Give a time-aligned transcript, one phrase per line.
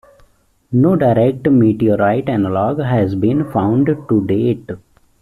[0.71, 4.67] No direct meteorite analog has been found to date.